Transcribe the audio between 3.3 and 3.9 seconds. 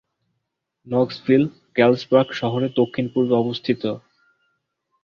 অবস্থিত।